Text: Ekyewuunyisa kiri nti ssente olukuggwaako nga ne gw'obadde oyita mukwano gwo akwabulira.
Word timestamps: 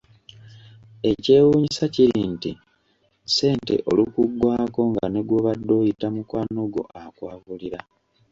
Ekyewuunyisa 1.11 1.85
kiri 1.95 2.21
nti 2.33 2.51
ssente 3.27 3.75
olukuggwaako 3.89 4.81
nga 4.91 5.05
ne 5.09 5.21
gw'obadde 5.27 5.71
oyita 5.81 6.07
mukwano 6.15 6.61
gwo 6.71 6.83
akwabulira. 7.01 7.79